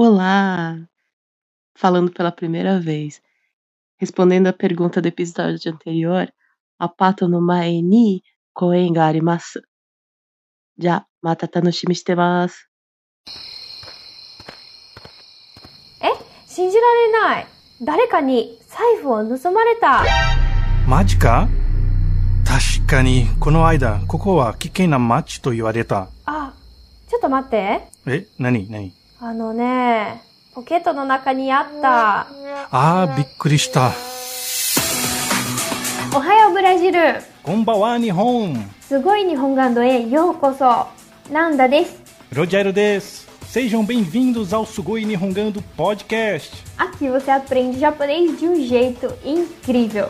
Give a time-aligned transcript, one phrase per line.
[0.00, 0.78] Olá!
[1.74, 3.20] Falando pela primeira vez.
[4.00, 6.32] Respondendo a pergunta do episódio anterior,
[6.78, 8.22] a pato no mae ni
[8.52, 9.60] koen ga arimasu.
[10.78, 12.66] Ja, mata tanoshimi shite masu.
[16.56, 17.46] 信じられない
[17.82, 20.02] 誰かに財布を盗まれた
[20.88, 21.50] マジか
[22.46, 26.08] 確かに、この間、ここは危険な街と言われた。
[26.24, 26.54] あ
[27.08, 32.21] ちょっと待ってえ何何 あのねポケットの中にあった
[32.71, 33.91] あー、びっくりした。
[36.11, 38.55] おはようブラジルこんばんは、日本。
[38.81, 40.87] すごい日本ガンドへようこそ
[41.31, 42.01] なんだです
[42.33, 43.27] Rogério des.
[43.45, 46.51] Sejam bem-vindos ao Sugoi Nihongando Podcast.
[46.79, 50.09] Aqui você aprende japonês de um jeito incrível.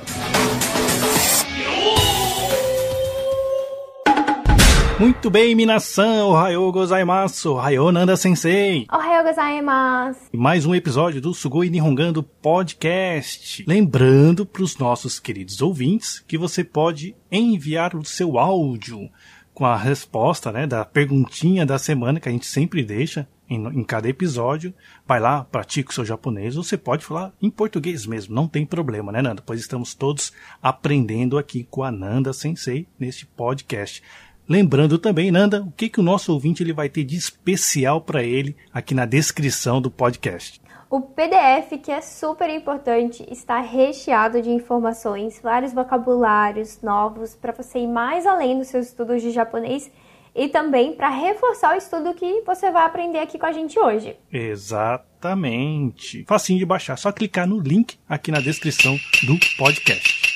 [5.02, 8.86] Muito bem, minasan, ohayou gozaimasu, ohayou nanda sensei.
[8.88, 10.20] Ohayou gozaimasu.
[10.32, 13.66] Mais um episódio do Sugoi Nihongando Podcast.
[13.68, 19.10] Lembrando para os nossos queridos ouvintes que você pode enviar o seu áudio
[19.55, 23.84] com a resposta, né, da perguntinha da semana que a gente sempre deixa em, em
[23.84, 24.72] cada episódio.
[25.07, 29.12] Vai lá, pratica o seu japonês, você pode falar em português mesmo, não tem problema,
[29.12, 29.41] né, Nanda?
[29.44, 34.04] Pois estamos todos aprendendo aqui com a Nanda Sensei neste podcast.
[34.52, 38.21] Lembrando também, Nanda, o que, que o nosso ouvinte ele vai ter de especial para
[38.21, 40.62] ele aqui na descrição do podcast.
[40.90, 47.79] O PDF, que é super importante, está recheado de informações, vários vocabulários novos para você
[47.79, 49.90] ir mais além dos seus estudos de japonês
[50.35, 54.18] e também para reforçar o estudo que você vai aprender aqui com a gente hoje.
[54.29, 56.26] Exatamente.
[56.27, 60.30] Facinho de baixar, só clicar no link aqui na descrição do podcast.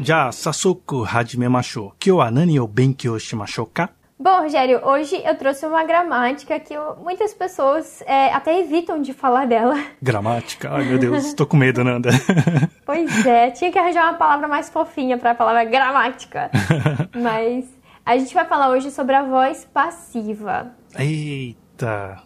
[0.00, 1.92] Já Sasuku Hajimemashou.
[1.98, 3.88] Kyo wa nani o benkyou shimashou ka?
[4.18, 9.12] Bom, Rogério, hoje eu trouxe uma gramática que eu- muitas pessoas é, até evitam de
[9.12, 9.74] falar dela.
[10.00, 10.70] Gramática.
[10.72, 12.10] Ai, meu Deus, tô com medo, Nanda.
[12.86, 16.50] Pois é, tinha que arranjar uma palavra mais fofinha para a palavra gramática.
[17.14, 17.66] Mas
[18.06, 20.68] a gente vai falar hoje sobre a voz passiva.
[20.98, 21.58] Eita,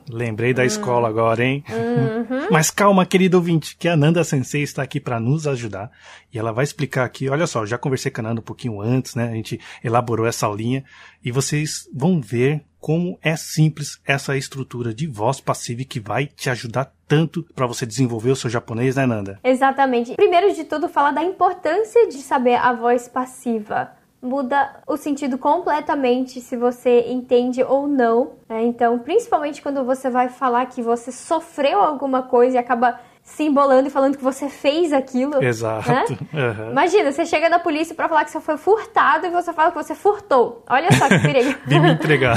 [0.08, 1.64] lembrei da escola agora, hein?
[2.50, 5.90] Mas calma, querido ouvinte, que a Nanda Sensei está aqui para nos ajudar
[6.32, 7.28] e ela vai explicar aqui.
[7.28, 9.28] Olha só, já conversei com a Nanda um pouquinho antes, né?
[9.28, 10.84] A gente elaborou essa aulinha
[11.24, 16.26] e vocês vão ver como é simples essa estrutura de voz passiva e que vai
[16.26, 19.38] te ajudar tanto para você desenvolver o seu japonês, né, Nanda?
[19.44, 20.14] Exatamente.
[20.14, 23.99] Primeiro de tudo, fala da importância de saber a voz passiva.
[24.22, 28.32] Muda o sentido completamente se você entende ou não.
[28.48, 28.62] né?
[28.64, 33.88] Então, principalmente quando você vai falar que você sofreu alguma coisa e acaba se embolando
[33.88, 35.42] e falando que você fez aquilo.
[35.42, 35.88] Exato.
[35.90, 36.04] né?
[36.34, 36.70] Aham.
[36.70, 39.76] Imagina, você chega na polícia pra falar que você foi furtado e você fala que
[39.82, 40.64] você furtou.
[40.68, 41.58] Olha só que perigo.
[41.66, 42.36] Vim me entregar.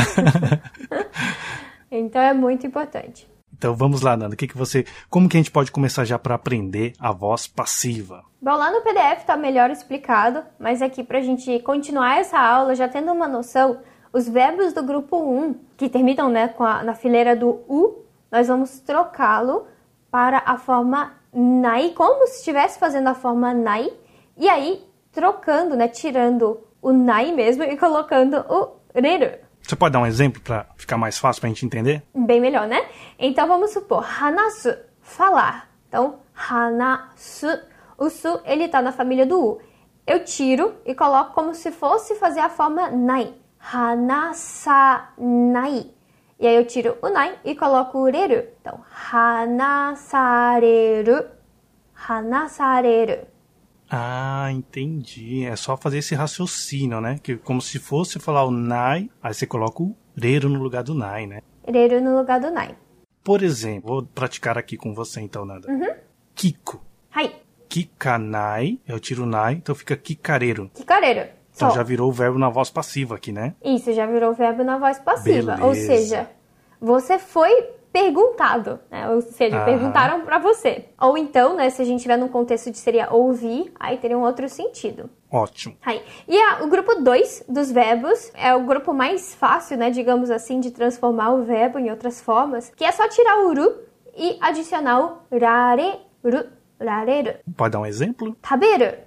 [1.92, 3.28] então é muito importante.
[3.64, 4.36] Então vamos lá, Nanda.
[4.36, 4.86] Que, que você.
[5.10, 8.26] Como que a gente pode começar já para aprender a voz passiva?
[8.42, 12.90] Bom, lá no PDF tá melhor explicado, mas aqui pra gente continuar essa aula já
[12.90, 13.80] tendo uma noção,
[14.12, 18.82] os verbos do grupo 1, que terminam né, a, na fileira do U, nós vamos
[18.82, 19.66] trocá-lo
[20.12, 23.94] para a forma nai, como se estivesse fazendo a forma nai,
[24.36, 29.43] e aí trocando, né, tirando o nai mesmo e colocando o reru.
[29.64, 32.04] Você pode dar um exemplo para ficar mais fácil para a gente entender?
[32.14, 32.86] Bem melhor, né?
[33.18, 35.70] Então vamos supor, hanasu, falar.
[35.88, 37.48] Então, hanasu,
[37.98, 39.62] o su, ele tá na família do u.
[40.06, 43.34] Eu tiro e coloco como se fosse fazer a forma nai.
[43.74, 45.14] Hanasanai.
[46.38, 48.44] E aí eu tiro o nai e coloco o reru.
[48.60, 50.44] Então, hanasareru.
[51.96, 53.33] Hanasareru.
[53.96, 55.46] Ah, entendi.
[55.46, 57.20] É só fazer esse raciocínio, né?
[57.22, 60.96] Que como se fosse falar o nai, aí você coloca o reiro no lugar do
[60.96, 61.42] nai, né?
[61.68, 62.76] Reru no lugar do nai.
[63.24, 65.68] Por exemplo, vou praticar aqui com você então, Nanda.
[66.34, 66.84] Kiko.
[67.12, 67.36] Hai.
[67.70, 70.72] Kikanai, eu tiro o nai, então fica kikareiro.
[70.74, 71.30] Kikareru.
[71.56, 73.54] Então já virou o verbo na voz passiva aqui, né?
[73.64, 75.54] Isso já virou verbo na voz passiva.
[75.62, 75.86] Ou Beleza.
[75.86, 76.30] seja,
[76.82, 79.08] você foi perguntado, né?
[79.10, 79.66] Ou seja, Aham.
[79.66, 80.86] perguntaram pra você.
[81.00, 84.24] Ou então, né, se a gente tiver num contexto de seria ouvir, aí teria um
[84.24, 85.10] outro sentido.
[85.32, 85.78] Ótimo.
[85.86, 86.02] Aí.
[86.28, 90.60] E a- o grupo 2 dos verbos é o grupo mais fácil, né, digamos assim,
[90.60, 93.76] de transformar o verbo em outras formas, que é só tirar o ru
[94.18, 96.48] e adicionar o rareru,
[96.82, 97.36] rareru.
[97.56, 98.36] Pode dar um exemplo?
[98.42, 98.98] Taberu,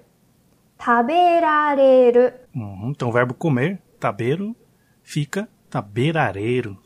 [0.77, 2.31] taberareru.
[2.55, 2.89] Uhum.
[2.95, 4.55] Então o verbo comer, tabeiro,
[5.03, 6.77] fica taberareiro.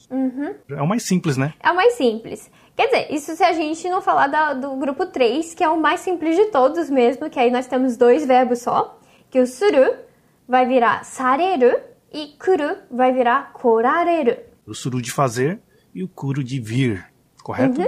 [0.69, 1.53] É o mais simples, né?
[1.61, 2.49] É o mais simples.
[2.75, 5.79] Quer dizer, isso se a gente não falar da- do grupo 3, que é o
[5.79, 8.99] mais simples de todos mesmo, que aí nós temos dois verbos só,
[9.29, 9.93] que o suru
[10.47, 11.77] vai virar sareru
[12.11, 14.37] e kuru vai virar korareru.
[14.65, 15.59] O suru de fazer
[15.93, 17.05] e o kuro de vir,
[17.43, 17.81] correto?
[17.81, 17.87] Uhum.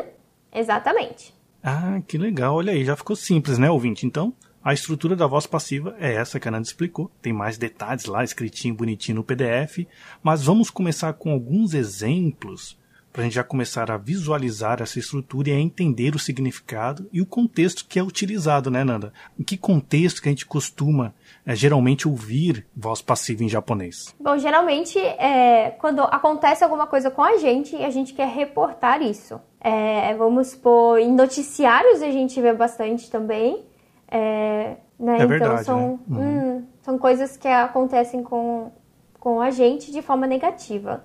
[0.53, 1.33] Exatamente.
[1.63, 2.55] Ah, que legal.
[2.55, 4.05] Olha aí, já ficou simples, né, ouvinte?
[4.05, 4.33] Então,
[4.63, 7.11] a estrutura da voz passiva é essa que a Nanda explicou.
[7.21, 9.85] Tem mais detalhes lá, escritinho, bonitinho no PDF.
[10.21, 12.77] Mas vamos começar com alguns exemplos
[13.11, 17.21] para a gente já começar a visualizar essa estrutura e a entender o significado e
[17.21, 19.13] o contexto que é utilizado, né, Nanda?
[19.37, 21.13] Em que contexto que a gente costuma
[21.45, 24.15] é, geralmente ouvir voz passiva em japonês?
[24.19, 29.01] Bom, geralmente é quando acontece alguma coisa com a gente e a gente quer reportar
[29.03, 29.39] isso.
[29.61, 33.72] É, vamos supor, em noticiários a gente vê bastante também.
[34.13, 35.17] É, né?
[35.19, 36.19] É verdade, então são, né?
[36.19, 36.57] Uhum.
[36.57, 38.71] hum, são coisas que acontecem com,
[39.19, 41.03] com a gente de forma negativa.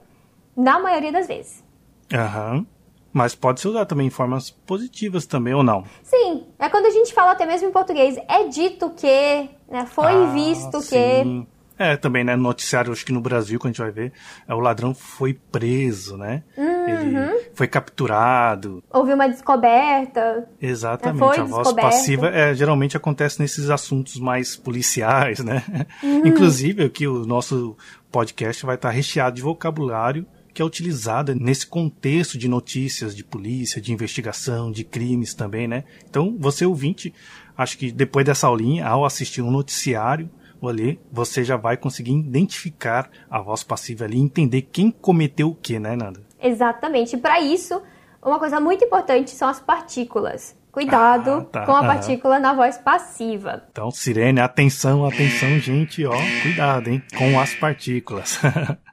[0.55, 1.65] Na maioria das vezes.
[2.13, 2.67] Aham.
[3.11, 5.85] Mas pode ser usado também em formas positivas também, ou não?
[6.03, 10.13] Sim, é quando a gente fala até mesmo em português, é dito que, né, foi
[10.13, 11.47] Ah, visto que.
[11.79, 14.13] É, também, né, no noticiário, acho que no Brasil, quando a gente vai ver,
[14.49, 16.43] é, o ladrão foi preso, né?
[16.57, 16.89] Uhum.
[16.89, 18.83] Ele foi capturado.
[18.91, 20.49] Houve uma descoberta.
[20.61, 21.19] Exatamente.
[21.19, 25.63] Foi a voz passiva é, geralmente acontece nesses assuntos mais policiais, né?
[26.03, 26.27] Uhum.
[26.27, 27.77] Inclusive, aqui o nosso
[28.11, 30.27] podcast vai estar recheado de vocabulário
[30.59, 35.85] que é utilizado nesse contexto de notícias de polícia, de investigação, de crimes também, né?
[36.11, 37.15] Então, você ouvinte,
[37.57, 40.29] acho que depois dessa aulinha, ao assistir um noticiário,
[40.67, 45.55] ali, você já vai conseguir identificar a voz passiva ali e entender quem cometeu o
[45.55, 46.21] que, né, Nanda?
[46.41, 47.17] Exatamente.
[47.19, 47.81] Para isso,
[48.23, 50.57] uma coisa muito importante são as partículas.
[50.73, 51.67] Cuidado Ah, tá.
[51.67, 53.65] com a partícula na voz passiva.
[53.71, 56.13] Então, Sirene, atenção, atenção, gente, ó,
[56.43, 58.41] cuidado, hein, com as partículas.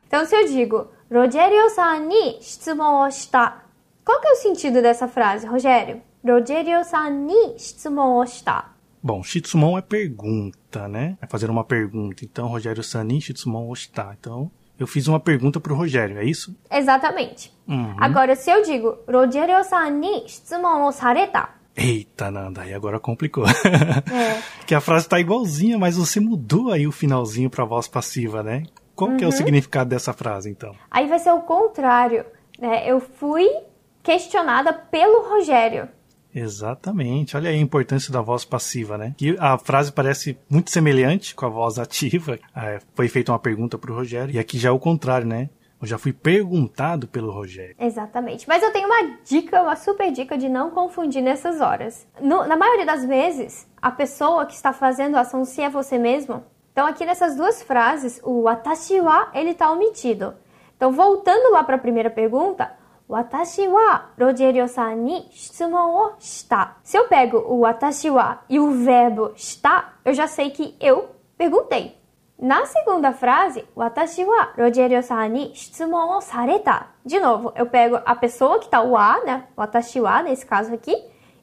[0.08, 3.56] Então, se eu digo, Rogério-san ni shitsumon shita.
[4.06, 6.02] Qual que é o sentido dessa frase, Rogério?
[6.24, 8.66] Rogério-san ni shitsumon shita.
[9.06, 11.16] Bom, Shitsumon é pergunta, né?
[11.22, 12.26] É fazer uma pergunta.
[12.26, 14.18] Então, Rogério Sanin, Shitsumon Oshita.
[14.20, 14.50] Então,
[14.80, 16.58] eu fiz uma pergunta pro Rogério, é isso?
[16.72, 17.54] Exatamente.
[17.68, 17.96] Uhum.
[18.00, 21.50] Agora, se eu digo, Rogério-san ni shitsumon o sareta.
[21.78, 23.46] Eita, Nanda, aí agora complicou.
[23.48, 24.42] É.
[24.66, 28.64] que a frase tá igualzinha, mas você mudou aí o finalzinho pra voz passiva, né?
[28.96, 30.74] Qual que é o significado dessa frase, então?
[30.90, 32.26] Aí vai ser o contrário.
[32.58, 32.90] Né?
[32.90, 33.48] Eu fui
[34.02, 35.90] questionada pelo Rogério.
[36.36, 37.36] Exatamente.
[37.38, 39.14] Olha aí a importância da voz passiva, né?
[39.18, 42.38] Que a frase parece muito semelhante com a voz ativa.
[42.56, 44.34] É, foi feita uma pergunta pro Rogério.
[44.34, 45.50] E aqui já é o contrário, né?
[45.82, 47.76] Eu já fui perguntado pelo Rogério.
[47.78, 48.48] Exatamente.
[48.48, 52.08] Mas eu tenho uma dica, uma super dica de não confundir nessas horas.
[52.22, 55.98] No- na maioria das vezes, a pessoa que está fazendo a ação se é você
[55.98, 56.44] mesmo.
[56.72, 60.34] Então, aqui nessas duas frases, o watashi wa, ele está omitido.
[60.78, 62.72] Então, voltando lá para a primeira pergunta,
[63.08, 65.30] watashi wa Rogerio-san ni.
[66.84, 71.10] Se eu pego o watashi wa e o verbo está, eu já sei que eu
[71.38, 71.98] perguntei.
[72.38, 76.88] Na segunda frase, watashi wa o sareta.
[77.06, 79.48] De novo, eu pego a pessoa que tá o a, né?
[79.56, 80.96] Watashi wa, nesse caso aqui,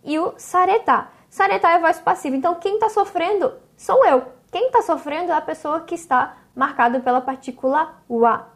[0.05, 1.09] e o sareta.
[1.31, 2.37] Sareta é a voz passiva.
[2.37, 4.23] Então, quem tá sofrendo sou eu.
[4.51, 8.52] Quem tá sofrendo é a pessoa que está marcada pela partícula wa.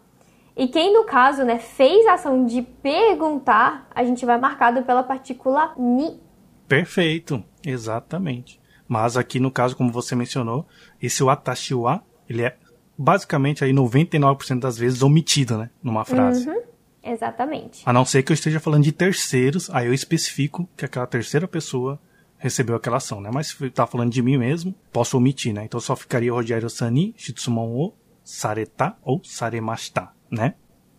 [0.57, 5.03] E quem, no caso, né, fez a ação de perguntar, a gente vai marcado pela
[5.03, 6.19] partícula ni.
[6.67, 8.59] Perfeito, exatamente.
[8.89, 10.67] Mas aqui no caso, como você mencionou,
[11.03, 12.57] esse watashiwa, ele é
[12.97, 16.49] basicamente aí 99% das vezes omitido, né, numa frase.
[16.49, 16.63] Uhum,
[17.03, 17.83] exatamente.
[17.85, 21.47] A não ser que eu esteja falando de terceiros, aí eu especifico que aquela terceira
[21.47, 22.01] pessoa
[22.39, 23.31] recebeu aquela ação, né?
[23.33, 25.65] Mas se tá falando de mim mesmo, posso omitir, né?
[25.65, 30.55] Então só ficaria Rogério Sani, Shitsumon o Sareta ou Saremashita, né?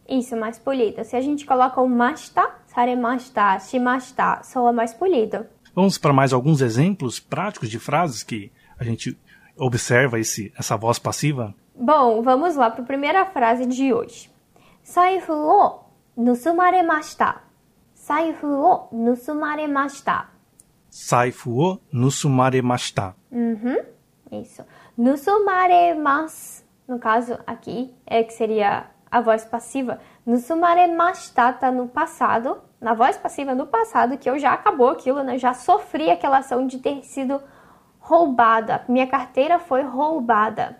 [0.08, 1.04] Isso, mais polido.
[1.04, 5.46] Se a gente coloca o masta, saremasta, shimasta, soa mais polido.
[5.76, 9.18] Vamos para mais alguns exemplos práticos de frases que a gente
[9.58, 11.54] observa esse, essa voz passiva.
[11.76, 14.32] Bom, vamos lá para a primeira frase de hoje.
[14.82, 15.80] Saifu o
[16.16, 17.42] nusumaremashita.
[17.94, 20.30] Saifu o nusumaremashita.
[20.90, 23.16] Saifu o nusumaremashita.
[23.32, 23.78] Uhum,
[24.32, 24.64] isso.
[24.98, 30.00] Nusumaremas, no caso aqui, é que seria a voz passiva.
[30.26, 35.38] Nusumaremashita tá no passado, na voz passiva no passado, que eu já acabou aquilo, né?
[35.38, 37.42] Já sofri aquela ação de ter sido
[38.00, 38.84] roubada.
[38.88, 40.78] Minha carteira foi roubada.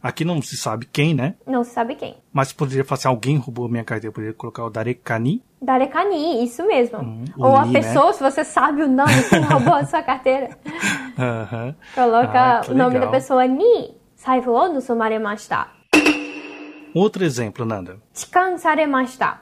[0.00, 1.34] Aqui não se sabe quem, né?
[1.44, 2.16] Não se sabe quem.
[2.32, 5.42] Mas poderia falar assim, alguém roubou minha carteira, poderia colocar o Darekani.
[5.60, 6.98] Darekani, isso mesmo.
[6.98, 7.72] Hum, Ou a né?
[7.72, 10.50] pessoa, se você sabe o nome que roubou a sua carteira,
[11.18, 11.74] Aham.
[11.94, 13.10] coloca Ah, o nome da legal.
[13.10, 13.96] pessoa Ni.
[14.14, 15.66] Saifu o nusumaremashita.
[16.94, 18.00] Outro exemplo, Nanda.
[18.14, 19.40] Chikan saremashita.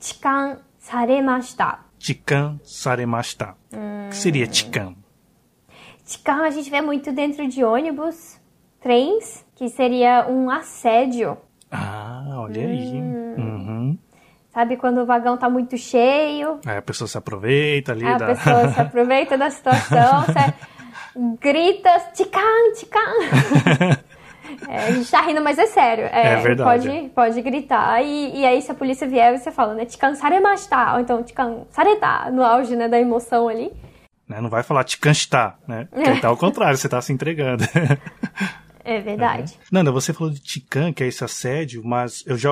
[0.00, 1.78] Chikan saremashita.
[1.98, 3.54] Chikan saremashita.
[3.72, 4.08] Hum.
[4.10, 4.96] que seria chikan?
[6.04, 8.38] Chikan a gente vê muito dentro de ônibus,
[8.80, 11.38] trens, que seria um assédio.
[11.70, 12.70] Ah, olha hum.
[12.70, 13.00] aí.
[13.40, 13.98] Uhum.
[14.52, 16.60] Sabe quando o vagão tá muito cheio?
[16.66, 18.04] Aí a pessoa se aproveita ali.
[18.04, 18.26] A da...
[18.26, 20.24] pessoa se aproveita da situação,
[21.40, 24.02] grita, tican, tican.
[24.68, 26.04] É, a gente tá rindo, mas é sério.
[26.06, 26.88] É verdade.
[26.88, 28.02] Pode, pode gritar.
[28.02, 29.84] E, e aí, se a polícia vier, você fala, né?
[29.84, 30.94] Tican saremashita.
[30.94, 32.30] Ou então, tican sareta.
[32.30, 32.88] No auge, né?
[32.88, 33.70] Da emoção ali.
[34.28, 34.40] né?
[34.40, 35.88] Não vai falar te canchtar, né?
[35.90, 37.64] Porque tá ao contrário, você tá se entregando.
[38.84, 39.56] É verdade.
[39.70, 42.50] Nanda, você falou de Tican, que é esse assédio, mas eu já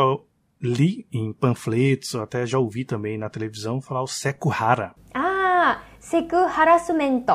[0.62, 4.92] li em panfletos, até já ouvi também na televisão falar o Sekuhara.
[5.12, 7.32] Ah, seku harassumento.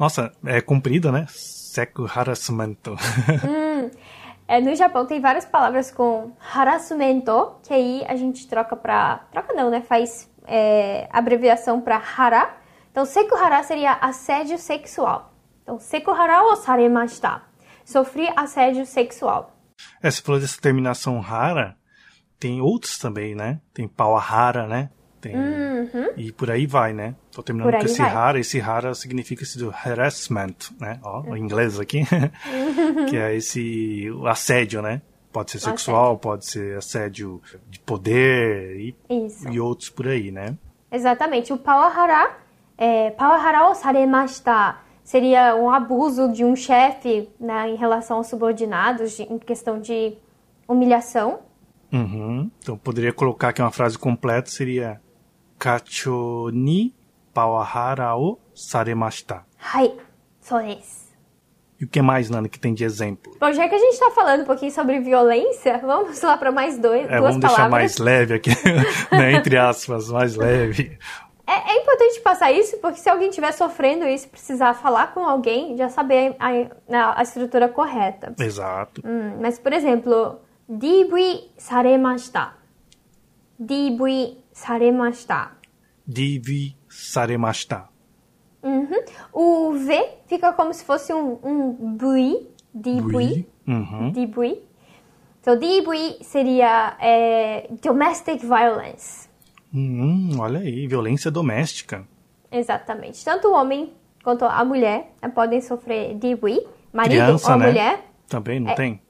[0.00, 1.26] Nossa, é comprido, né?
[1.78, 2.96] Sekuharasmento.
[4.50, 9.26] É, no Japão tem várias palavras com harassumento, que aí a gente troca pra.
[9.30, 9.82] Troca não, né?
[9.82, 12.56] Faz é, abreviação pra hara.
[12.90, 15.34] Então, sekuhara seria assédio sexual.
[15.62, 17.42] Então, sekuhara o saremashita.
[17.84, 19.54] Sofri assédio sexual.
[20.02, 21.76] é, você falou dessa terminação rara,
[22.40, 23.60] tem outros também, né?
[23.74, 24.88] Tem Pawahara, né?
[25.20, 25.34] Tem...
[26.16, 27.14] E por aí vai, né?
[27.32, 27.80] Tô terminando Uhum.
[27.80, 28.08] Com esse vai.
[28.10, 30.98] rara, esse rara significa esse do harassment, né?
[31.02, 32.02] Ó, o inglês aqui.
[33.10, 35.02] que é esse assédio, né?
[35.32, 38.96] Pode ser sexual, pode ser assédio de poder e,
[39.50, 40.56] e outros por aí, né?
[40.90, 41.52] Exatamente.
[41.52, 42.36] O pawahara,
[42.76, 49.16] é, pawahara o saremashita seria um abuso de um chefe né, em relação aos subordinados,
[49.16, 50.16] de- em questão de
[50.66, 51.40] humilhação.
[51.92, 52.50] Uhum.
[52.62, 55.00] Então poderia colocar aqui uma frase completa, seria
[55.58, 56.94] Kacho ni
[57.34, 59.44] pawahara o saremashita.
[59.58, 59.92] Hai,
[60.40, 61.08] só esse.
[61.80, 63.36] E o que mais, Nana, que tem de exemplo?
[63.40, 66.76] Bom, já que a gente está falando um pouquinho sobre violência, vamos lá para mais
[66.78, 67.70] dois, É, duas vamos deixar palavras.
[67.70, 68.50] mais leve aqui,
[69.12, 69.32] né?
[69.34, 70.98] Entre aspas, mais leve.
[71.46, 75.20] É, é importante passar isso, porque se alguém estiver sofrendo isso e precisar falar com
[75.24, 78.34] alguém, já saber a, a- a estrutura correta.
[78.40, 79.00] Exato.
[79.06, 82.54] Hum, mas, por exemplo, DV saremashita.
[83.58, 85.52] DV saremashita.
[86.06, 87.88] Divi saremashita.
[88.62, 89.04] Uhum.
[89.32, 92.48] O V fica como se fosse um, um bui.
[92.74, 93.46] DV.
[93.66, 94.12] Uhum.
[94.12, 94.62] DV.
[95.40, 99.28] Então, DV seria é, domestic violence.
[99.72, 102.06] Hum, olha aí, violência doméstica.
[102.52, 103.24] Exatamente.
[103.24, 106.66] Tanto o homem quanto a mulher né, podem sofrer DV.
[106.92, 107.66] Marido Criança, ou né?
[107.66, 108.04] mulher.
[108.28, 109.00] Também, não tem?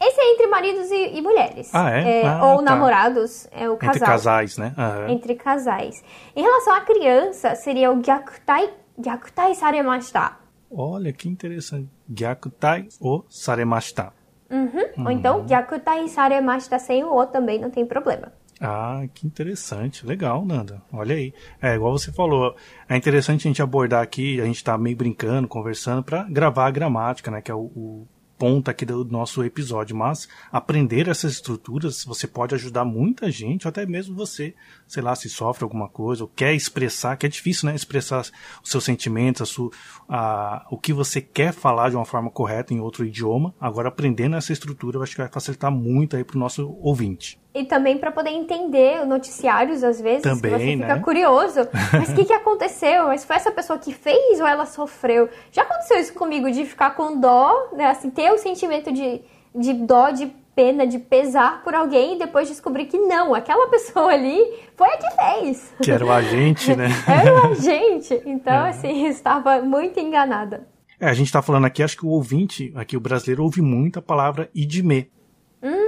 [0.00, 1.74] Esse é entre maridos e, e mulheres.
[1.74, 2.26] Ah, é?
[2.26, 2.62] Ah, ou tá.
[2.62, 3.94] namorados, é o casal.
[3.94, 4.74] Entre casais, né?
[4.76, 5.08] Aham.
[5.08, 6.04] Entre casais.
[6.34, 10.36] Em relação à criança, seria o gyakutai, gyakutai saremashita.
[10.70, 11.88] Olha que interessante.
[12.08, 14.12] Gyakutai o saremashita.
[14.50, 15.04] Uhum.
[15.06, 18.32] Ou então, gyakutai saremashita sem o o também, não tem problema.
[18.60, 20.06] Ah, que interessante.
[20.06, 20.82] Legal, Nanda.
[20.92, 21.32] Olha aí.
[21.60, 22.54] É, igual você falou,
[22.88, 26.70] é interessante a gente abordar aqui, a gente tá meio brincando, conversando, para gravar a
[26.70, 27.42] gramática, né?
[27.42, 28.06] Que é o, o
[28.38, 29.96] ponto aqui do nosso episódio.
[29.96, 34.54] Mas aprender essas estruturas, você pode ajudar muita gente, ou até mesmo você,
[34.86, 37.74] sei lá, se sofre alguma coisa, ou quer expressar, que é difícil, né?
[37.74, 39.70] Expressar os seus sentimentos, a sua,
[40.08, 43.54] a, o que você quer falar de uma forma correta em outro idioma.
[43.60, 47.38] Agora, aprendendo essa estrutura, eu acho que vai facilitar muito aí pro nosso ouvinte.
[47.56, 51.00] E também para poder entender noticiários, às vezes, Também, você fica né?
[51.00, 51.60] curioso.
[51.92, 53.06] Mas o que, que aconteceu?
[53.06, 55.28] Mas foi essa pessoa que fez ou ela sofreu?
[55.50, 57.86] Já aconteceu isso comigo, de ficar com dó, né?
[57.86, 59.22] Assim, ter o sentimento de,
[59.54, 64.10] de dó, de pena, de pesar por alguém e depois descobrir que não, aquela pessoa
[64.12, 64.38] ali
[64.76, 65.74] foi a que fez.
[65.82, 66.88] Que era o agente, né?
[67.06, 68.20] Era o agente.
[68.26, 70.66] Então, assim, eu estava muito enganada.
[70.98, 73.98] É, a gente tá falando aqui, acho que o ouvinte, aqui o brasileiro, ouve muito
[73.98, 75.10] a palavra idime.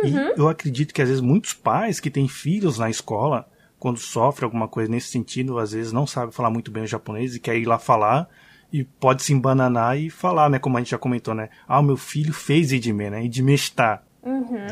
[0.04, 4.46] E eu acredito que às vezes muitos pais que têm filhos na escola, quando sofrem
[4.46, 7.56] alguma coisa nesse sentido, às vezes não sabem falar muito bem o japonês e quer
[7.56, 8.28] ir lá falar
[8.72, 10.58] e pode se embananar e falar, né?
[10.58, 11.48] Como a gente já comentou, né?
[11.66, 13.24] Ah, o meu filho fez idime, né?
[13.24, 14.02] Idime está.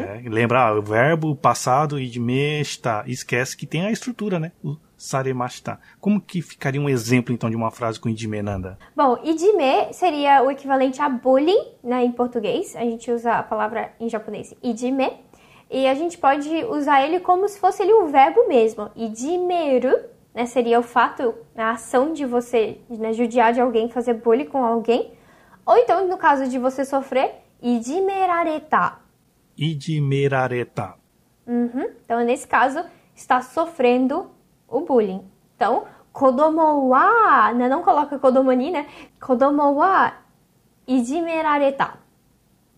[0.02, 3.04] É, lembra, ah, o verbo passado idime está.
[3.06, 4.52] Esquece que tem a estrutura, né?
[4.62, 5.78] O saremashita.
[6.00, 8.78] Como que ficaria um exemplo, então, de uma frase com idime, Nanda?
[8.94, 12.74] Bom, idime seria o equivalente a bullying, né, em português.
[12.74, 15.12] A gente usa a palavra em japonês idime.
[15.70, 18.90] E a gente pode usar ele como se fosse ele um verbo mesmo.
[18.94, 19.96] Idimeru,
[20.34, 24.64] né, seria o fato, a ação de você né, judiar de alguém, fazer bullying com
[24.64, 25.12] alguém.
[25.64, 28.98] Ou então, no caso de você sofrer, idimerareta.
[29.56, 30.94] Idimerareta.
[31.46, 31.90] Uhum.
[32.04, 32.84] Então, nesse caso,
[33.14, 34.30] está sofrendo
[34.68, 35.22] o bullying.
[35.56, 38.86] Então, kodomo wa, né, não coloca kodomo ni, né?
[39.20, 40.12] Kodomo wa
[40.86, 41.94] ijimerareta.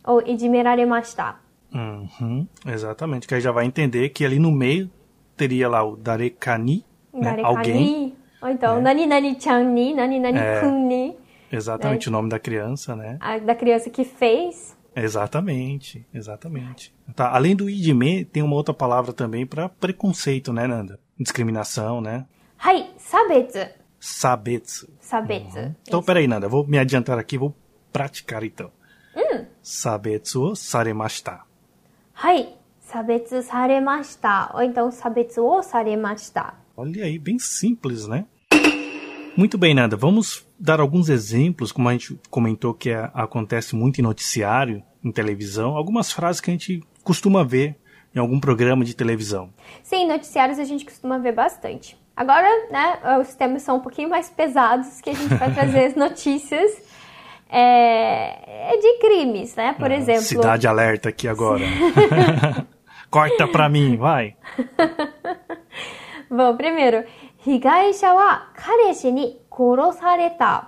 [0.06, 1.36] Ou ijimeraremashita.
[1.74, 4.90] Uhum, exatamente, que aí já vai entender que ali no meio
[5.36, 10.60] teria lá o darekani, né, alguém, Ou então, nani nani chan ni, nani nani É.
[10.60, 11.16] kun ni.
[11.52, 13.18] exatamente o nome da criança, né?
[13.20, 14.76] A, da criança que fez.
[14.96, 16.94] Exatamente, exatamente.
[17.14, 20.98] Tá, além do idime, tem uma outra palavra também para preconceito, né, Nanda?
[21.18, 22.26] discriminação, né?
[22.58, 23.58] Hai, sabetsu.
[24.00, 24.88] Sabetsu.
[25.00, 25.58] Sabetsu.
[25.58, 25.74] Uhum.
[25.82, 27.54] Então, peraí, Nanda, vou me adiantar aqui, vou
[27.92, 28.70] praticar então.
[29.16, 29.44] Hum.
[29.62, 31.32] Sabetsu o saremashita.
[31.32, 31.44] Tá.
[32.14, 34.20] Hai, sabetsu saremashita.
[34.20, 34.50] Tá.
[34.54, 36.42] Ou então, sabetsu o saremashita.
[36.42, 36.54] Tá.
[36.76, 38.26] Olha aí, bem simples, né?
[39.36, 39.96] Muito bem, Nanda.
[39.96, 45.12] Vamos dar alguns exemplos, como a gente comentou que é, acontece muito em noticiário, em
[45.12, 47.76] televisão, algumas frases que a gente costuma ver
[48.14, 49.50] em algum programa de televisão?
[49.82, 51.96] Sim, noticiários a gente costuma ver bastante.
[52.16, 55.94] Agora, né, os temas são um pouquinho mais pesados, que a gente vai trazer as
[55.96, 56.82] notícias
[57.48, 59.72] é, é, de crimes, né?
[59.72, 60.22] Por ah, exemplo.
[60.22, 61.64] Cidade alerta aqui agora.
[63.10, 64.36] Corta pra mim, vai.
[66.30, 67.04] Bom, primeiro,
[67.46, 70.66] Higaisha wa kareshi ni korosareta.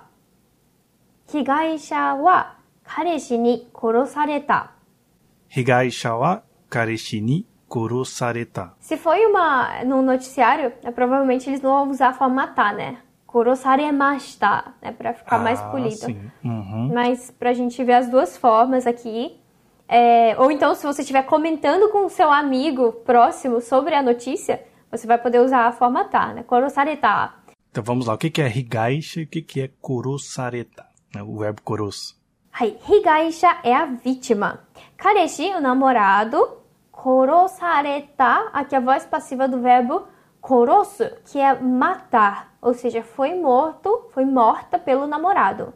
[1.31, 4.69] Higaisha wa kareshi ni korosareta.
[5.49, 8.73] Higaisha wa Kareshini Korosareta.
[8.79, 12.97] Se foi uma no noticiário, é, provavelmente eles não vão usar a forma tá, né?
[13.27, 14.91] Korosaremashita, né?
[14.93, 15.95] Pra ficar ah, mais polido.
[15.95, 16.31] Sim.
[16.43, 16.91] Uhum.
[16.93, 19.37] Mas pra gente ver as duas formas aqui.
[19.87, 24.63] É, ou então, se você estiver comentando com o seu amigo próximo sobre a notícia,
[24.89, 26.43] você vai poder usar a forma tá, né?
[26.43, 27.33] Korosareta.
[27.69, 30.85] Então vamos lá, o que é rigaishi e o que é korosareta?
[31.15, 32.17] É o verbo koros.
[32.53, 34.59] Hai, higaisha é a vítima.
[34.97, 36.60] Kareshi, o namorado,
[37.01, 40.03] Korosareta, aqui a voz passiva do verbo
[40.39, 42.53] korosu, que é matar.
[42.61, 45.73] Ou seja, foi morto, foi morta pelo namorado.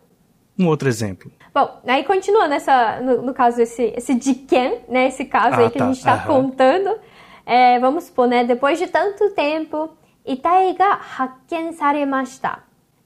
[0.58, 1.32] Um outro exemplo.
[1.52, 5.08] Bom, aí continua nessa, no, no caso, esse, esse Jiken, né?
[5.08, 5.86] Esse caso Ah, aí que tá.
[5.86, 6.96] a gente está contando.
[7.44, 8.44] É, vamos supor, né?
[8.44, 9.90] Depois de tanto tempo,
[10.24, 12.60] itai ga hakken saremashita.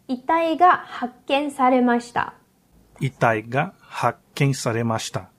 [0.10, 2.34] Itai ga hakken saremashita.
[3.00, 5.30] Itai ga hakken saremashita.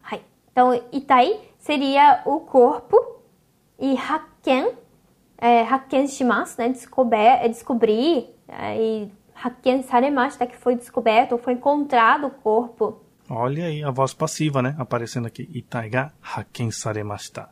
[0.53, 2.97] Então, itai seria o corpo
[3.79, 4.73] e hakken,
[5.39, 6.69] é, hakken shimasu, né?
[6.69, 8.35] Descober, é descobrir.
[8.49, 13.01] é, e hakken saremashita, que foi descoberto ou foi encontrado o corpo.
[13.29, 14.75] Olha aí a voz passiva, né?
[14.79, 15.49] Aparecendo aqui.
[15.55, 17.49] Itai ga hakken saremashita.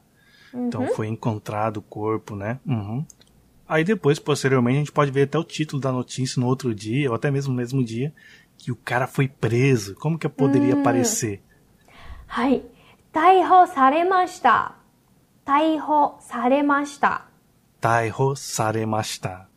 [0.52, 2.58] Então foi encontrado o corpo, né?
[2.66, 3.06] Uhum.
[3.68, 7.08] Aí depois, posteriormente, a gente pode ver até o título da notícia no outro dia,
[7.08, 8.12] ou até mesmo no mesmo dia,
[8.56, 9.94] que o cara foi preso.
[9.94, 11.40] Como que poderia aparecer?
[12.26, 12.77] はい。
[13.13, 14.75] 逮捕されました。
[15.45, 17.25] 逮捕されました。
[17.81, 19.47] Taiho saremashita.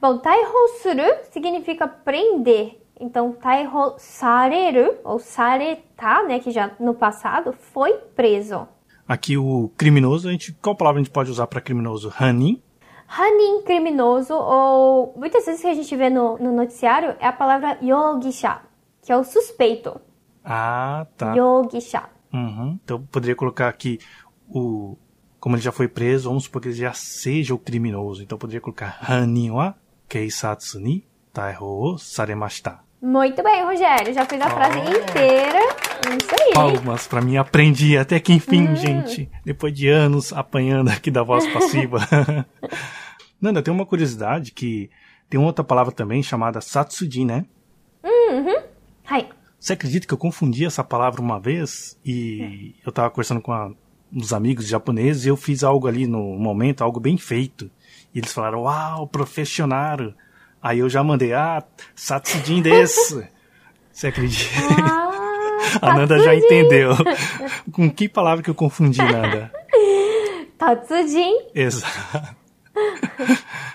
[0.00, 2.78] Bom, 逮捕する significa prender.
[3.00, 8.68] Então, 逮捕されるou された, né, que já no passado foi preso.
[9.08, 12.12] Aqui o criminoso, a gente, qual palavra a gente pode usar para criminoso?
[12.16, 12.62] Hanin?
[13.08, 17.76] Hanin criminoso ou muitas vezes que a gente vê no, no noticiário é a palavra
[17.82, 18.60] yogisha,
[19.02, 20.00] que é o suspeito.
[20.44, 21.34] Ah, tá.
[21.34, 22.04] Yogisha.
[22.33, 22.79] Uhum.
[22.83, 23.99] Então poderia colocar aqui
[24.47, 24.97] o.
[25.39, 28.21] Como ele já foi preso, vamos supor que ele já seja o criminoso.
[28.21, 29.73] Então poderia colocar Hanin wa
[30.07, 32.79] keisatsu ni taiho o saremashita.
[33.01, 34.13] Muito bem, Rogério.
[34.13, 35.59] Já fez a frase inteira.
[36.21, 36.53] Isso aí.
[36.53, 39.29] Palmas pra mim, aprendi até que enfim, gente.
[39.45, 41.99] Depois de anos apanhando aqui da voz passiva.
[43.39, 44.89] Nanda, tem uma curiosidade que
[45.29, 47.45] tem outra palavra também chamada satsujin, né?
[49.09, 49.38] はい。
[49.59, 53.71] Você acredita que eu confundi essa palavra uma vez e eu tava conversando com a-
[54.11, 57.69] uns amigos japoneses e eu fiz algo ali no momento, algo bem feito.
[58.15, 59.97] E eles falaram, uau, profissional.
[60.61, 61.61] Aí eu já mandei, ah,
[61.95, 63.23] satsujin desu.
[63.91, 64.49] Você acredita?
[64.81, 66.91] Ah, a Nanda já entendeu.
[67.73, 69.51] com que palavra que eu confundi, Nanda?
[70.57, 71.37] Tatsujin.
[71.53, 72.35] Exato.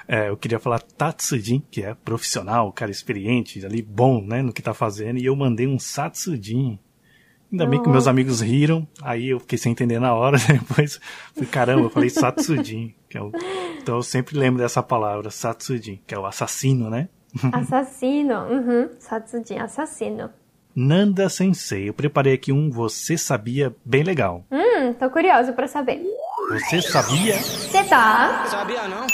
[0.06, 4.62] É, eu queria falar Tatsujin, que é profissional, cara experiente, ali bom, né, no que
[4.62, 6.78] tá fazendo, e eu mandei um Satsujin.
[7.50, 11.00] Ainda bem que meus amigos riram, aí eu fiquei sem entender na hora, depois,
[11.34, 13.30] fui, caramba, eu falei Satsujin, que é o,
[13.80, 17.08] então eu sempre lembro dessa palavra, Satsujin, que é o assassino, né?
[17.52, 18.34] Assassino.
[18.44, 18.90] Uhum.
[18.98, 20.30] Satsujin, assassino.
[20.74, 24.44] Nanda Sensei, eu preparei aqui um Você Sabia bem legal.
[24.50, 26.02] Hum, tô curiosa pra saber.
[26.50, 27.36] Você sabia?
[27.36, 28.44] Você tá?
[28.46, 29.06] Sabia não?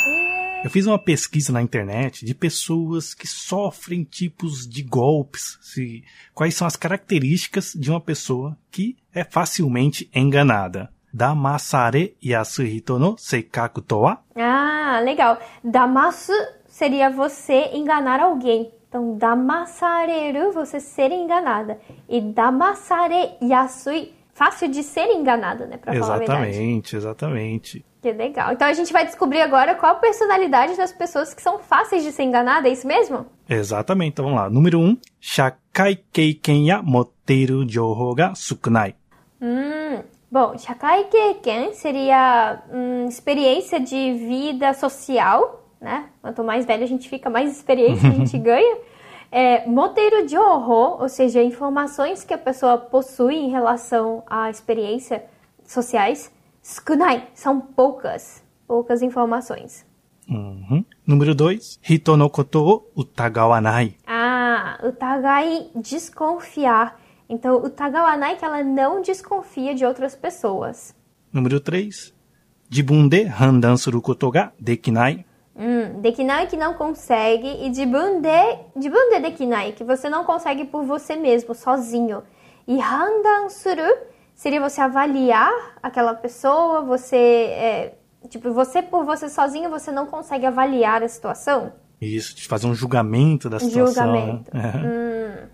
[0.62, 6.54] Eu fiz uma pesquisa na internet de pessoas que sofrem tipos de golpes, se, quais
[6.54, 10.90] são as características de uma pessoa que é facilmente enganada.
[11.12, 14.22] Damasare yasuhito no seikaku to wa?
[14.36, 15.38] Ah, legal.
[15.64, 16.32] Damasu
[16.68, 18.70] seria você enganar alguém.
[18.88, 21.80] Então, damasareru, você ser enganada.
[22.08, 25.76] E damasare yasui, fácil de ser enganada, né?
[25.76, 26.48] Pra falar a verdade.
[26.48, 27.84] Exatamente, exatamente.
[28.00, 28.54] Que legal.
[28.54, 32.10] Então a gente vai descobrir agora qual a personalidade das pessoas que são fáceis de
[32.10, 33.26] ser enganada, é isso mesmo?
[33.46, 34.48] Exatamente, então vamos lá.
[34.48, 38.94] Número 1, um, shakai keiken ya motteiru jouhou ga sukunai.
[39.42, 46.06] Hum, bom, shakai keiken seria hum, experiência de vida social, né?
[46.22, 48.78] Quanto mais velho a gente fica, mais experiência a gente ganha.
[49.32, 55.24] É, moteiro de horror, ou seja, informações que a pessoa possui em relação à experiência
[55.64, 56.32] sociais.
[56.62, 59.86] Sukunai, são poucas, poucas informações.
[60.28, 60.84] Uhum.
[61.06, 61.80] Número 2.
[61.88, 62.60] Hito no koto
[62.94, 63.96] o utagawanai.
[64.06, 67.00] Ah, utagai, desconfiar.
[67.28, 70.94] Então, utagawanai que ela não desconfia de outras pessoas.
[71.32, 72.12] Número 3.
[72.68, 75.24] Jibun de handan suru koto ga dekinai.
[75.60, 78.20] Hum, dekinai que não consegue e de, jibun
[79.10, 82.22] de dekinai que você não consegue por você mesmo, sozinho.
[82.66, 83.94] E handan suru
[84.34, 87.94] seria você avaliar aquela pessoa, você é,
[88.28, 91.72] Tipo, você por você sozinho, você não consegue avaliar a situação?
[92.00, 93.86] Isso, de fazer um julgamento da situação.
[93.86, 94.54] Julgamento.
[94.54, 94.72] Né?
[94.76, 95.48] Hum.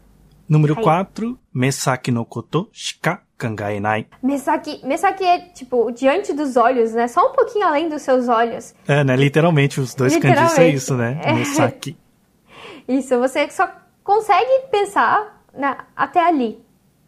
[0.49, 4.07] Número 4, Mesaki no koto shika kangaenai.
[4.23, 7.09] Mesaki, Mesaki é, tipo, diante dos olhos, né?
[7.09, 8.75] Só um pouquinho além dos seus olhos.
[8.87, 9.17] É, né?
[9.17, 11.21] Literalmente, os dois kanjis é isso, né?
[11.23, 11.33] É.
[11.33, 11.97] Mesaki.
[12.89, 13.69] Isso, você só
[14.05, 16.57] consegue pensar né, até ali.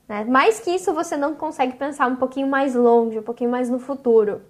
[0.09, 0.25] Né?
[0.25, 3.79] Mais que isso, você não consegue pensar um pouquinho mais longe, um pouquinho mais no
[3.79, 4.41] futuro.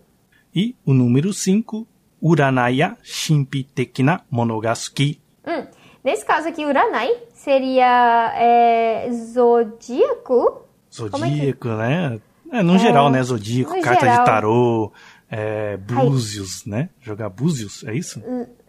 [0.54, 1.86] E o número 5,
[2.22, 5.20] Uranaya Shimpi Tekina Monogatsuki.
[5.46, 5.66] Hum,
[6.02, 10.67] nesse caso aqui, Uranai seria é, zodíaco?
[10.98, 12.20] Zodíaco, né?
[12.50, 13.22] É, no geral, né?
[13.22, 14.18] Zodíaco, no carta geral.
[14.18, 14.92] de tarô,
[15.30, 16.88] é, búzios, né?
[17.00, 18.22] Jogar búzios, é isso?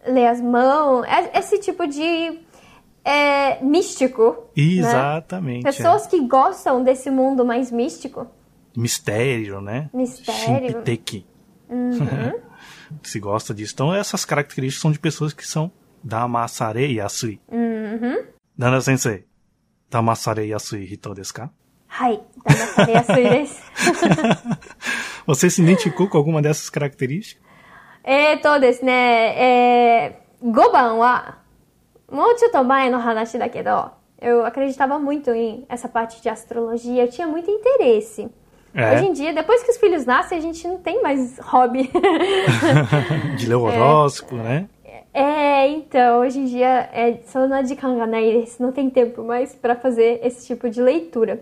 [0.06, 2.38] Ler as mãos, é- esse tipo de
[3.04, 4.50] é, místico.
[4.56, 5.64] Exatamente.
[5.64, 5.72] Né?
[5.72, 8.20] Pessoas que gostam desse mundo mais místico.
[8.76, 8.80] é.
[8.80, 9.90] Mistério, né?
[9.92, 10.68] Mistério.
[10.68, 11.26] Shimpiteki.
[11.68, 12.32] Uhum.
[13.02, 13.72] Se gosta disso.
[13.74, 15.70] Então, essas características são de pessoas que são
[16.02, 17.40] Damasare Yasui.
[17.50, 18.24] Uhum.
[18.56, 19.24] Nana Sensei,
[19.90, 21.50] Damasare Yasui hito desu ka?
[21.89, 22.21] はい。
[22.43, 23.61] 騙されやすいです。
[25.25, 27.43] Você se identificou com alguma dessas características?
[28.03, 31.39] えーとですね、えー、5番は、
[32.11, 38.29] もうちょっと前の話だけど、eu acreditava muito em essa parte de astrologia, eu tinha muito interesse.
[38.75, 38.93] É.
[38.93, 41.89] Hoje em dia, depois que os filhos nascem, a gente não tem mais hobby.
[43.37, 44.67] De ler horóscopo, né?
[45.13, 49.75] é, então, hoje em dia, é, só na de kanganai, não tem tempo mais pra
[49.75, 51.41] fazer esse tipo de leitura.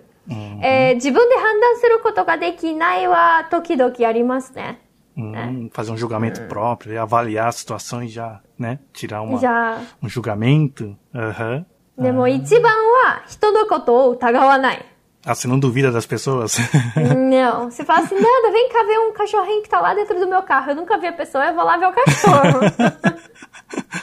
[0.61, 4.79] É, 自分で判断することができないは時々ありますね。
[5.15, 8.79] Hum, fazer um julgamento próprio, avaliar a situação e já, né?
[8.93, 10.95] Tirar uma, じゃあ、 um julgamento.
[11.13, 11.65] Aham.
[11.97, 14.85] でも一番は人のことを疑わない。
[15.25, 16.57] Ah, você não duvida das pessoas?
[17.15, 20.27] Não, você fala assim, nada, vem cá ver um cachorrinho que tá lá dentro do
[20.27, 20.71] meu carro.
[20.71, 22.59] Eu nunca vi a pessoa, eu vou lá ver o cachorro.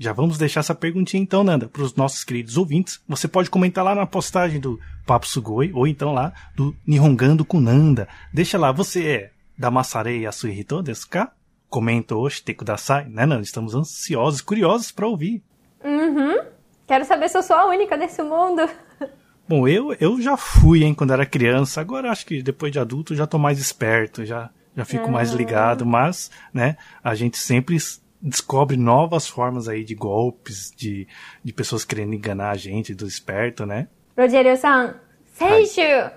[0.00, 3.02] Já vamos deixar essa perguntinha então, Nanda, para os nossos queridos ouvintes.
[3.06, 7.60] Você pode comentar lá na postagem do Papo Sugoi ou então lá do Nihongando com
[7.60, 8.08] Nanda.
[8.32, 11.30] Deixa lá, você é da Masarei Yasuhito desu ka?
[11.68, 13.42] Comenta oshite kudasai, né, Nanda?
[13.42, 15.42] Estamos ansiosos, curiosos para ouvir.
[15.84, 16.46] uhum.
[16.86, 18.66] Quero saber se eu sou a única nesse mundo.
[19.46, 21.78] Bom, eu, eu já fui, hein, quando era criança.
[21.78, 25.84] Agora acho que depois de adulto já tô mais esperto, já, já fico mais ligado.
[25.84, 27.76] Mas, né, a gente sempre
[28.20, 31.06] descobre novas formas aí de golpes, de,
[31.42, 33.88] de pessoas querendo enganar a gente, do esperto, né?
[34.16, 34.94] Rogério-san,
[35.32, 36.10] Seishu,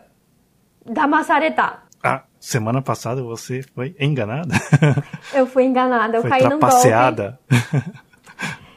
[0.86, 1.84] damasareta.
[2.04, 4.54] Ah, semana passada você foi enganada?
[5.34, 7.40] Eu fui enganada, eu foi caí num golpe.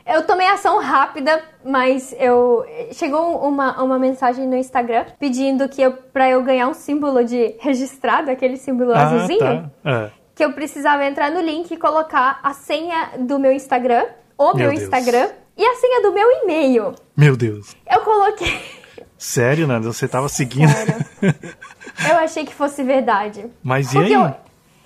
[0.07, 5.95] Eu tomei ação rápida, mas eu chegou uma, uma mensagem no Instagram pedindo que eu
[5.95, 9.41] para eu ganhar um símbolo de registrado, aquele símbolo ah, azulzinho.
[9.41, 9.71] Tá.
[9.85, 14.05] É que eu precisava entrar no link e colocar a senha do meu Instagram,
[14.37, 14.73] o Meu meu.
[14.73, 16.95] Instagram e a senha do meu e-mail.
[17.17, 17.75] meu Deus.
[17.91, 18.61] Eu coloquei.
[19.17, 19.91] Sério, Nanda?
[19.91, 20.69] Você tava seguindo?
[20.71, 20.95] Sério.
[22.11, 23.51] Eu achei que fosse verdade.
[23.63, 24.13] Mas e aí?
[24.13, 24.35] eu,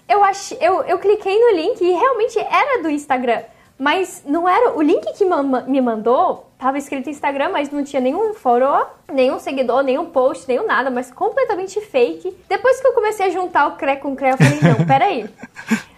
[0.08, 3.42] eu, ach, eu, eu cliquei no link e realmente era do Instagram.
[3.76, 4.72] Mas não era.
[4.76, 9.82] O link que me mandou tava escrito Instagram, mas não tinha nenhum follow, nenhum seguidor,
[9.82, 12.36] nenhum post, nenhum nada, mas completamente fake.
[12.48, 15.28] Depois que eu comecei a juntar o CRE com o CRE, eu falei, não, peraí.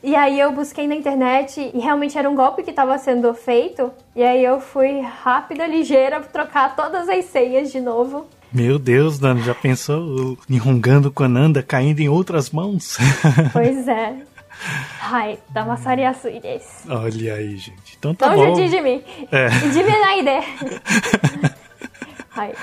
[0.00, 3.90] E aí eu busquei na internet e realmente era um golpe que estava sendo feito.
[4.14, 8.24] E aí eu fui rápida, ligeira, trocar todas as senhas de novo.
[8.52, 12.96] Meu Deus, Nanda, já pensou o Nihongando com a Nanda caindo em outras mãos?
[13.52, 14.14] Pois é.
[15.11, 16.85] Ai, 騙されやすいです。
[16.89, 17.95] Olha aí, gente.
[17.97, 18.55] Então tá Não bom.
[18.55, 19.03] judia de mim.
[19.31, 19.49] É.
[19.49, 20.43] De mim na ideia.
[22.35, 22.53] Ai.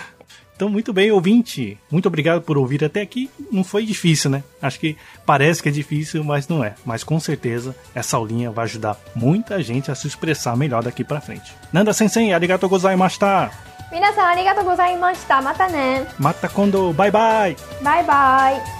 [0.56, 1.78] Então, muito bem, ouvinte.
[1.90, 3.30] Muito obrigado por ouvir até aqui.
[3.50, 4.44] Não foi difícil, né?
[4.60, 6.74] Acho que parece que é difícil, mas não é.
[6.84, 11.20] Mas com certeza essa aulinha vai ajudar muita gente a se expressar melhor daqui pra
[11.20, 11.54] frente.
[11.72, 13.50] Nanda Sensei, arigatou gozaimashita.
[13.92, 15.42] 皆さんありがとうございました。
[15.42, 16.06] またね。
[16.20, 17.56] Mata kondo, bye bye!
[17.82, 18.73] バイバイ。